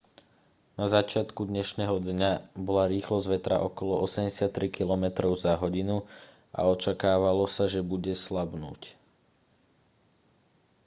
na 0.81 0.85
začiatku 0.95 1.41
dnešného 1.51 1.95
dňa 2.07 2.31
bola 2.67 2.83
rýchlosť 2.93 3.25
vetra 3.33 3.57
okolo 3.69 3.93
83 4.01 4.49
km/h 4.73 5.61
a 6.57 6.61
očakávalo 6.73 7.43
sa 7.55 7.63
že 7.73 7.81
bude 7.91 8.13
slabnúť 8.25 8.81